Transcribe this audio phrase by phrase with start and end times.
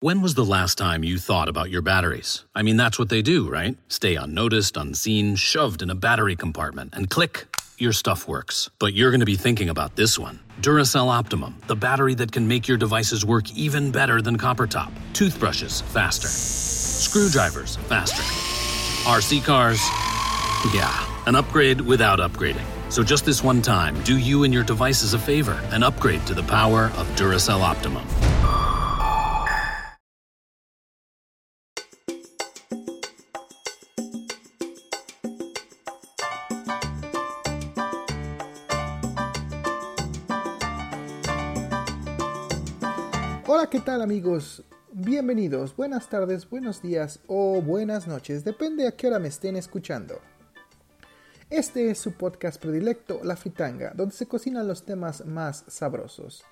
[0.00, 2.44] When was the last time you thought about your batteries?
[2.54, 3.78] I mean, that's what they do, right?
[3.88, 7.46] Stay unnoticed, unseen, shoved in a battery compartment, and click,
[7.78, 8.68] your stuff works.
[8.78, 12.46] But you're going to be thinking about this one Duracell Optimum, the battery that can
[12.46, 14.92] make your devices work even better than copper top.
[15.14, 16.28] Toothbrushes, faster.
[16.28, 18.22] Screwdrivers, faster.
[19.10, 19.80] RC cars,
[20.74, 22.66] yeah, an upgrade without upgrading.
[22.90, 26.34] So just this one time, do you and your devices a favor and upgrade to
[26.34, 28.06] the power of Duracell Optimum.
[43.48, 44.64] Hola, ¿qué tal amigos?
[44.92, 50.18] Bienvenidos, buenas tardes, buenos días o buenas noches, depende a qué hora me estén escuchando.
[51.48, 56.42] Este es su podcast predilecto, La Fritanga, donde se cocinan los temas más sabrosos.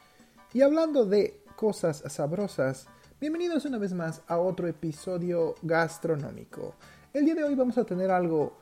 [0.53, 2.87] Y hablando de cosas sabrosas,
[3.21, 6.77] bienvenidos una vez más a otro episodio gastronómico.
[7.13, 8.57] El día de hoy vamos a tener algo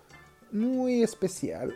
[0.53, 1.75] muy especial.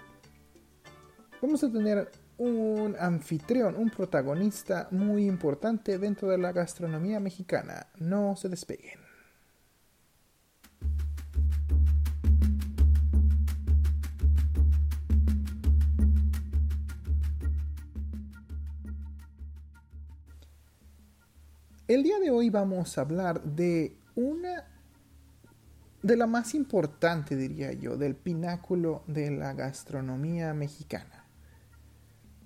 [1.43, 7.87] Vamos a tener un anfitrión, un protagonista muy importante dentro de la gastronomía mexicana.
[7.99, 9.07] No se despeguen.
[21.89, 24.65] El día de hoy vamos a hablar de una
[26.03, 31.26] de la más importante, diría yo, del pináculo de la gastronomía mexicana.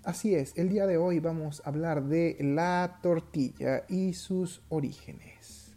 [0.02, 5.76] Así es, el día de hoy vamos a hablar de la tortilla y sus orígenes.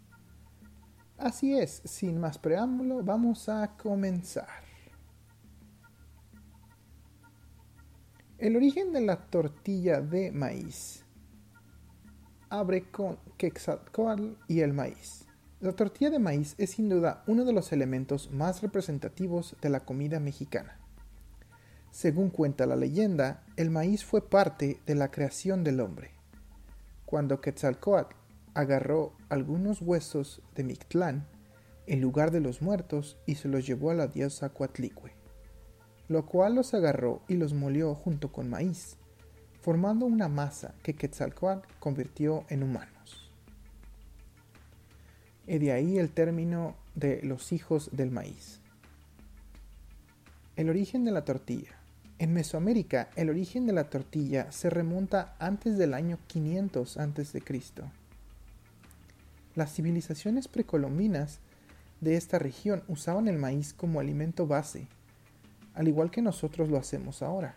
[1.17, 4.63] Así es, sin más preámbulo, vamos a comenzar.
[8.37, 11.05] El origen de la tortilla de maíz
[12.49, 15.25] abre con Quetzalcoatl y el maíz.
[15.59, 19.81] La tortilla de maíz es sin duda uno de los elementos más representativos de la
[19.81, 20.82] comida mexicana.
[21.93, 26.09] Según cuenta la leyenda, el maíz fue parte de la creación del hombre.
[27.05, 28.15] Cuando Quetzalcoatl
[28.55, 31.27] agarró algunos huesos de Mictlán,
[31.85, 35.11] en lugar de los muertos, y se los llevó a la diosa Coatlicue,
[36.07, 38.97] lo cual los agarró y los molió junto con maíz,
[39.61, 43.31] formando una masa que Quetzalcoatl convirtió en humanos.
[45.45, 48.61] Y de ahí el término de los hijos del maíz.
[50.55, 51.82] El origen de la tortilla.
[52.19, 57.43] En Mesoamérica, el origen de la tortilla se remonta antes del año 500 a.C.
[59.55, 61.39] Las civilizaciones precolombinas
[62.01, 64.87] de esta región usaban el maíz como alimento base,
[65.73, 67.55] al igual que nosotros lo hacemos ahora.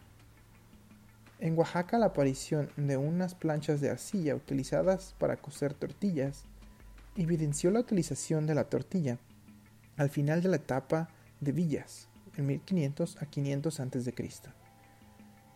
[1.39, 6.45] En Oaxaca la aparición de unas planchas de arcilla utilizadas para cocer tortillas
[7.15, 9.19] evidenció la utilización de la tortilla
[9.97, 11.09] al final de la etapa
[11.41, 14.15] de villas, en 1500 a 500 a.C.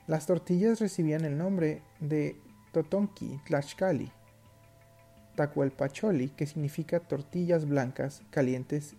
[0.07, 2.37] Las tortillas recibían el nombre de
[2.73, 4.11] Totonki Tlaxcali,
[5.37, 8.97] Tacuelpacholi, que significa tortillas blancas, calientes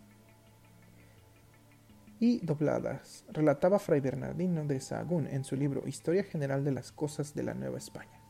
[2.20, 7.34] y dobladas, relataba Fray Bernardino de Sahagún en su libro Historia General de las Cosas
[7.34, 8.22] de la Nueva España.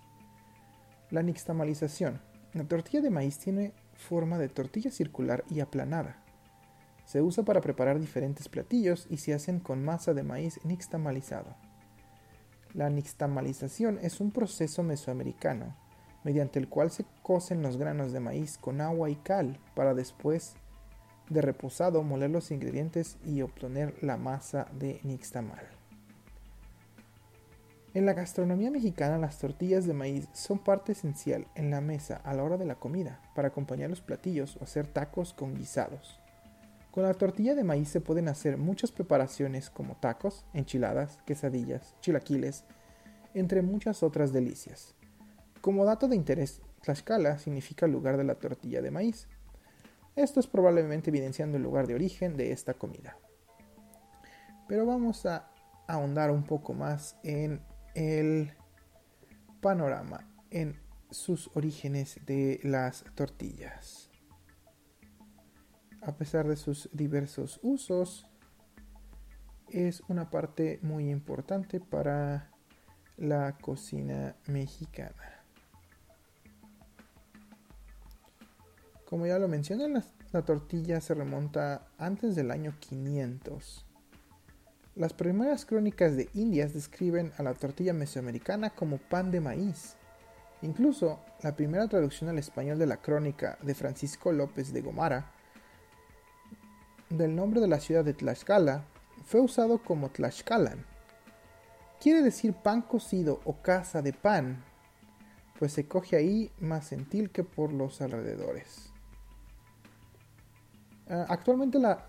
[1.09, 2.21] La nixtamalización.
[2.53, 6.20] La tortilla de maíz tiene forma de tortilla circular y aplanada.
[7.05, 11.55] Se usa para preparar diferentes platillos y se hacen con masa de maíz nixtamalizado.
[12.73, 15.75] La nixtamalización es un proceso mesoamericano
[16.23, 20.55] mediante el cual se cocen los granos de maíz con agua y cal para después
[21.29, 25.65] de reposado, moler los ingredientes y obtener la masa de nixtamal.
[27.93, 32.33] En la gastronomía mexicana las tortillas de maíz son parte esencial en la mesa a
[32.33, 36.19] la hora de la comida para acompañar los platillos o hacer tacos con guisados.
[36.91, 42.65] Con la tortilla de maíz se pueden hacer muchas preparaciones como tacos, enchiladas, quesadillas, chilaquiles,
[43.33, 44.93] entre muchas otras delicias.
[45.61, 49.27] Como dato de interés, Tlaxcala significa lugar de la tortilla de maíz,
[50.17, 53.17] esto es probablemente evidenciando el lugar de origen de esta comida.
[54.67, 55.49] Pero vamos a
[55.87, 57.61] ahondar un poco más en
[57.95, 58.51] el
[59.61, 60.77] panorama, en
[61.09, 64.10] sus orígenes de las tortillas.
[66.01, 68.27] A pesar de sus diversos usos,
[69.69, 72.51] es una parte muy importante para
[73.17, 75.43] la cocina mexicana.
[79.05, 79.87] Como ya lo mencioné,
[80.31, 83.85] la, tortilla se remonta antes del año 500.
[84.95, 89.95] Las primeras crónicas de Indias describen a la tortilla mesoamericana como pan de maíz
[90.61, 95.31] Incluso la primera traducción al español de la crónica de Francisco López de Gomara
[97.11, 98.83] del nombre de la ciudad de Tlaxcala
[99.25, 100.85] fue usado como Tlaxcalan.
[101.99, 104.63] Quiere decir pan cocido o casa de pan,
[105.59, 108.91] pues se coge ahí más gentil que por los alrededores.
[111.09, 112.07] Ah, actualmente la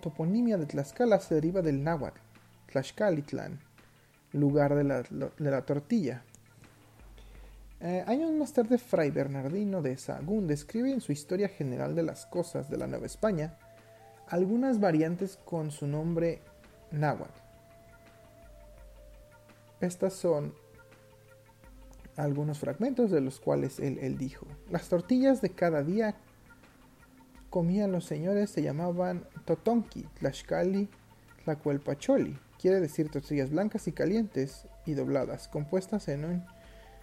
[0.00, 2.18] toponimia de Tlaxcala se deriva del náhuatl,
[2.72, 3.60] Tlaxcalitlán,
[4.32, 4.84] lugar de
[5.38, 6.22] la, tortilla.
[7.80, 12.26] Eh, años más tarde, Fray Bernardino de Sahagún describe en su Historia General de las
[12.26, 13.58] Cosas de la Nueva España
[14.30, 16.40] algunas variantes con su nombre
[16.92, 17.38] náhuatl.
[19.80, 20.54] Estas son
[22.16, 24.46] algunos fragmentos de los cuales él, dijo.
[24.70, 26.14] Las tortillas de cada día
[27.48, 30.88] comían los señores se llamaban totonki, tlaxcali,
[31.44, 32.38] tlacuelpacholi.
[32.58, 36.44] Quiere decir tortillas blancas y calientes y dobladas, compuestas en un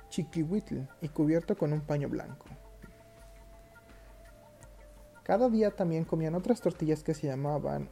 [0.09, 2.45] chiquihuitl y cubierto con un paño blanco.
[5.27, 7.89] Cada día también comían otras tortillas que se llamaban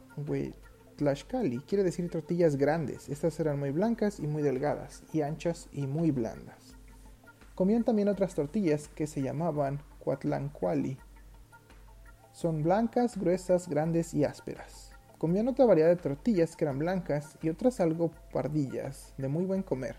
[0.96, 3.10] tlaxcali, quiere decir tortillas grandes.
[3.10, 6.76] Estas eran muy blancas y muy delgadas, y anchas y muy blandas.
[7.54, 10.96] Comían también otras tortillas que se llamaban cuatlancuali.
[12.32, 14.92] Son blancas, gruesas, grandes y ásperas.
[15.18, 19.62] Comían otra variedad de tortillas que eran blancas y otras algo pardillas, de muy buen
[19.62, 19.96] comer,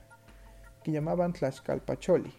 [0.84, 2.34] que llamaban tlaxcalpacholi.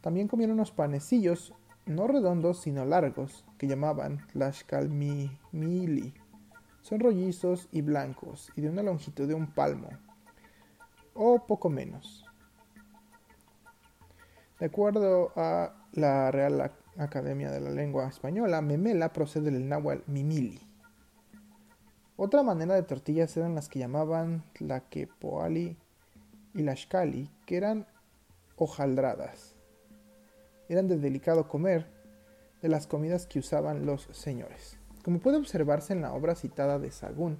[0.00, 1.54] También comían unos panecillos
[1.88, 6.14] no redondos sino largos, que llamaban Tlaxcalmili.
[6.82, 9.88] Son rollizos y blancos y de una longitud de un palmo,
[11.14, 12.24] o poco menos.
[14.60, 20.60] De acuerdo a la Real Academia de la Lengua Española, memela procede del náhuatl mimili.
[22.16, 25.78] Otra manera de tortillas eran las que llamaban tlaquepoali
[26.54, 27.86] y laxcali, que eran
[28.56, 29.57] hojaldradas
[30.68, 31.86] eran de delicado comer
[32.62, 34.78] de las comidas que usaban los señores.
[35.02, 37.38] Como puede observarse en la obra citada de Sagún,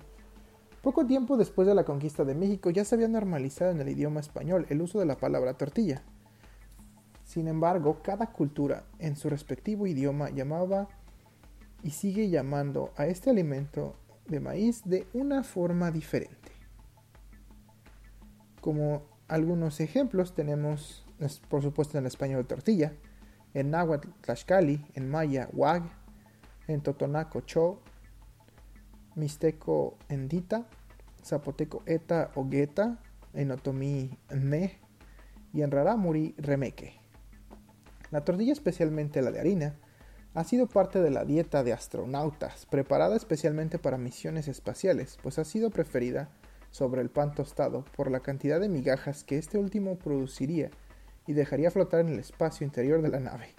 [0.82, 4.20] poco tiempo después de la conquista de México ya se había normalizado en el idioma
[4.20, 6.02] español el uso de la palabra tortilla.
[7.24, 10.88] Sin embargo, cada cultura en su respectivo idioma llamaba
[11.82, 13.96] y sigue llamando a este alimento
[14.26, 16.52] de maíz de una forma diferente.
[18.60, 21.06] Como algunos ejemplos tenemos,
[21.48, 22.94] por supuesto, en el español tortilla,
[23.58, 25.82] en náhuatl Tlaxcali, en maya Wag,
[26.68, 27.80] en totonaco Cho,
[29.16, 30.66] mixteco Endita,
[31.24, 32.98] zapoteco Eta o Geta,
[33.34, 34.78] en otomí Ne
[35.52, 36.94] y en rarámuri Remeque.
[38.10, 39.76] La tortilla, especialmente la de harina,
[40.34, 45.44] ha sido parte de la dieta de astronautas, preparada especialmente para misiones espaciales, pues ha
[45.44, 46.28] sido preferida
[46.70, 50.70] sobre el pan tostado por la cantidad de migajas que este último produciría
[51.28, 53.54] y dejaría flotar en el espacio interior de la nave.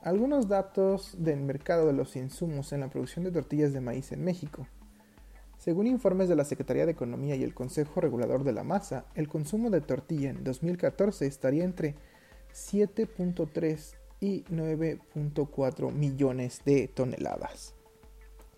[0.00, 4.24] Algunos datos del mercado de los insumos en la producción de tortillas de maíz en
[4.24, 4.66] México.
[5.58, 9.28] Según informes de la Secretaría de Economía y el Consejo Regulador de la Masa, el
[9.28, 11.96] consumo de tortilla en 2014 estaría entre
[12.52, 17.74] 7.3 y 9.4 millones de toneladas,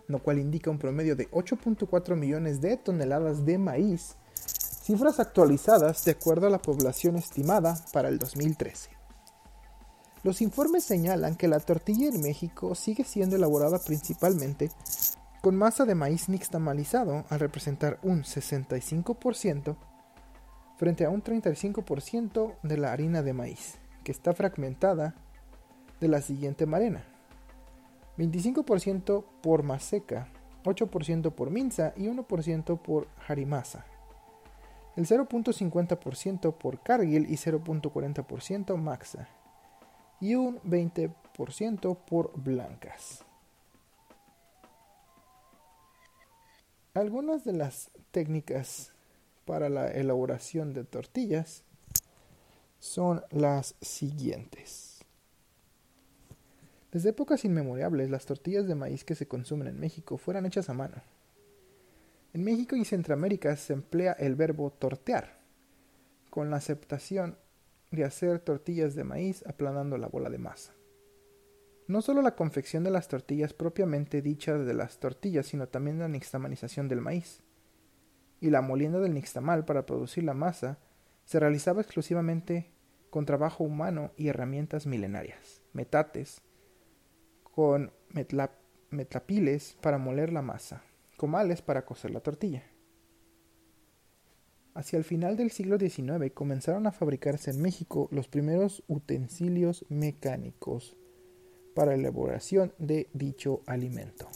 [0.08, 4.19] lo cual indica un promedio de 8.4 millones de toneladas de maíz
[4.84, 8.90] cifras actualizadas de acuerdo a la población estimada para el 2013.
[10.22, 14.70] Los informes señalan que la tortilla en México sigue siendo elaborada principalmente
[15.41, 19.76] con masa de maíz nixtamalizado al representar un 65%
[20.76, 25.14] frente a un 35% de la harina de maíz, que está fragmentada
[25.98, 27.06] de la siguiente manera.
[28.19, 30.29] 25% por maseca,
[30.64, 33.86] 8% por minza y 1% por harimasa
[34.96, 39.29] el 0.50% por Cargill y 0.40% Maxa,
[40.20, 43.24] y un 20% por blancas.
[46.94, 48.93] Algunas de las técnicas
[49.44, 51.65] para la elaboración de tortillas
[52.79, 55.05] son las siguientes.
[56.93, 60.74] Desde épocas inmemorables, las tortillas de maíz que se consumen en México fueron hechas a
[60.74, 61.03] mano.
[62.34, 65.38] En México y Centroamérica se emplea el verbo tortear,
[66.31, 67.38] con la aceptación
[67.93, 70.74] de hacer tortillas de maíz aplanando la bola de masa.
[71.86, 76.08] No solo la confección de las tortillas propiamente dichas de las tortillas, sino también la
[76.08, 77.41] nixtamalización del maíz.
[78.41, 80.79] Y la molienda del nixtamal para producir la masa
[81.24, 82.72] se realizaba exclusivamente
[83.10, 86.43] con trabajo humano y herramientas milenarias, metates,
[87.44, 87.93] con
[88.91, 90.82] metlapiles para moler la masa,
[91.64, 92.62] para cocer la tortilla.
[94.74, 100.96] Hacia el final del siglo XIX comenzaron a fabricarse en México los primeros utensilios mecánicos
[101.74, 104.28] para la elaboración de dicho alimento.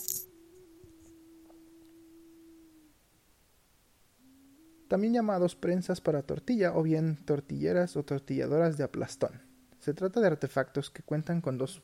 [4.87, 9.41] También llamados prensas para tortilla o bien tortilleras o tortilladoras de aplastón.
[9.79, 11.83] Se trata de artefactos que cuentan con dos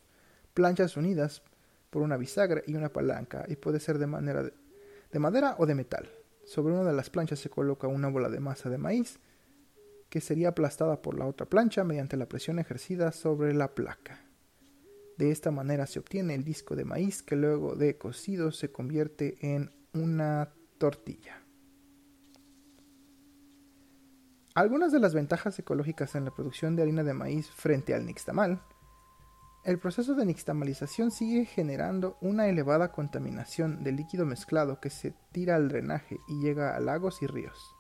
[0.54, 1.44] planchas unidas
[1.90, 4.52] por una bisagra y una palanca y puede ser de, manera
[5.16, 6.10] de, madera o de metal.
[6.44, 9.20] Sobre una de las planchas se coloca una bola de masa de maíz
[10.10, 14.26] que sería aplastada por la otra plancha mediante la presión ejercida sobre la placa.
[15.18, 19.38] De esta manera se obtiene el disco de maíz que luego de cocido se convierte
[19.40, 21.42] en una tortilla.
[24.54, 28.62] Algunas de las ventajas ecológicas en la producción de harina de maíz frente al nixtamal
[29.66, 35.56] el proceso de nixtamalización sigue generando una elevada contaminación del líquido mezclado que se tira
[35.56, 37.76] al drenaje y llega a lagos y ríos.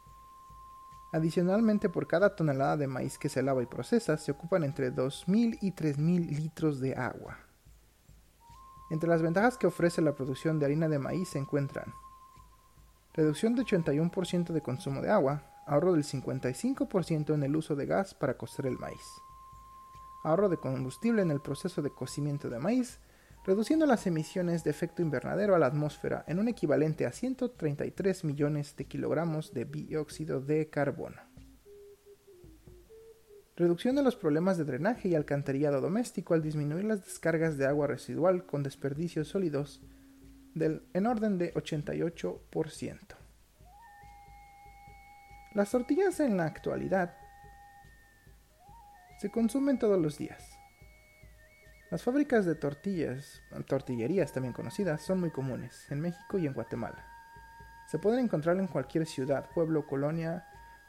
[1.13, 5.59] Adicionalmente, por cada tonelada de maíz que se lava y procesa, se ocupan entre 2.000
[5.61, 7.37] y 3.000 litros de agua.
[8.89, 11.93] Entre las ventajas que ofrece la producción de harina de maíz se encuentran
[13.13, 18.13] reducción de 81% de consumo de agua, ahorro del 55% en el uso de gas
[18.13, 18.99] para cocer el maíz,
[20.25, 22.99] ahorro de combustible en el proceso de cocimiento de maíz,
[23.45, 28.75] reduciendo las emisiones de efecto invernadero a la atmósfera en un equivalente a 133 millones
[28.75, 31.21] de kilogramos de dióxido de carbono.
[33.55, 37.87] Reducción de los problemas de drenaje y alcantarillado doméstico al disminuir las descargas de agua
[37.87, 39.81] residual con desperdicios sólidos
[40.55, 42.99] en orden de 88%.
[45.53, 47.15] Las tortillas en la actualidad
[49.25, 50.59] se consumen todos los días.
[51.89, 57.03] Las fábricas de tortillas, tortillerías también conocidas, son muy comunes en México y en Guatemala.
[57.87, 60.45] Se pueden encontrar en cualquier ciudad, pueblo, colonia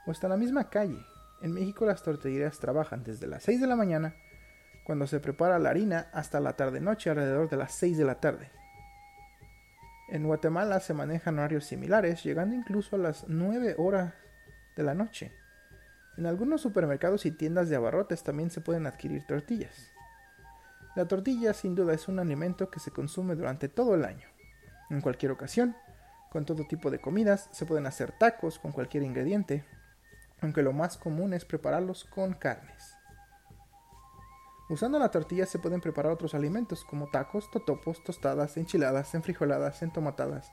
[0.06, 0.98] o hasta la misma calle.
[1.40, 4.14] En México las tortillerías trabajan desde las 6 de la mañana,
[4.84, 8.50] cuando se prepara la harina, hasta la tarde-noche alrededor de las 6 de la tarde.
[10.10, 14.12] En Guatemala se manejan horarios similares, llegando incluso a las 9 horas
[14.76, 15.32] de la noche.
[16.16, 19.90] En algunos supermercados y tiendas de abarrotes también se pueden adquirir tortillas.
[20.94, 24.26] La tortilla sin duda es un alimento que se consume durante todo el año.
[24.88, 25.76] En cualquier ocasión,
[26.30, 29.64] con todo tipo de comidas, se pueden hacer tacos con cualquier ingrediente,
[30.40, 32.96] aunque lo más común es prepararlos con carnes.
[34.68, 40.50] Usando la tortilla se pueden preparar otros alimentos como tacos, totopos, tostadas, enchiladas, enfrijoladas, entomatadas,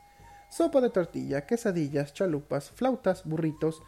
[0.49, 3.81] sopa de tortilla, quesadillas, chalupas, flautas, burritos,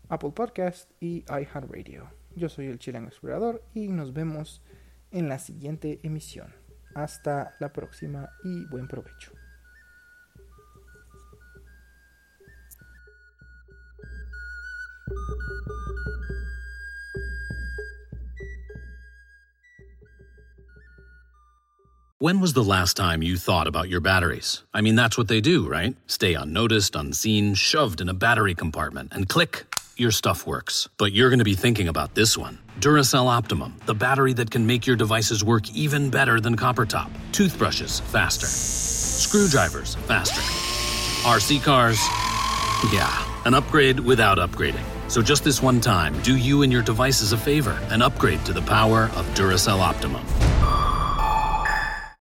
[0.10, 2.08] Apple Podcast y iHeartRadio.
[2.36, 4.62] Yo soy el Chilango Explorador y nos vemos
[5.10, 6.54] en la siguiente emisión.
[6.94, 9.38] Hasta la próxima y buen provecho.
[22.22, 24.62] When was the last time you thought about your batteries?
[24.74, 25.96] I mean, that's what they do, right?
[26.08, 29.64] Stay unnoticed, unseen, shoved in a battery compartment, and click
[29.96, 30.90] your stuff works.
[30.98, 34.68] But you're going to be thinking about this one Duracell Optimum, the battery that can
[34.68, 37.10] make your devices work even better than copper top.
[37.32, 38.48] Toothbrushes, faster.
[38.48, 40.42] Screwdrivers, faster.
[41.26, 42.00] RC cars,
[42.92, 44.84] yeah, an upgrade without upgrading.
[45.10, 48.52] So just this one time, do you and your devices a favor and upgrade to
[48.52, 50.49] the power of Duracell Optimum.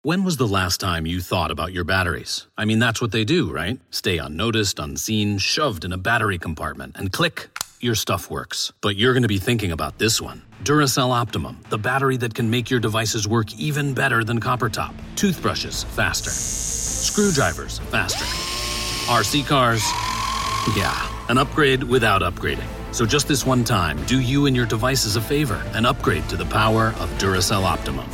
[0.07, 2.47] When was the last time you thought about your batteries?
[2.57, 3.81] I mean, that's what they do, right?
[3.91, 7.49] Stay unnoticed, unseen, shoved in a battery compartment, and click,
[7.81, 8.73] your stuff works.
[8.83, 12.49] But you're going to be thinking about this one Duracell Optimum, the battery that can
[12.49, 14.95] make your devices work even better than copper top.
[15.17, 16.31] Toothbrushes, faster.
[16.31, 18.27] Screwdrivers, faster.
[19.13, 19.83] RC cars,
[20.77, 22.69] yeah, an upgrade without upgrading.
[22.95, 26.37] So just this one time, do you and your devices a favor and upgrade to
[26.37, 28.07] the power of Duracell Optimum.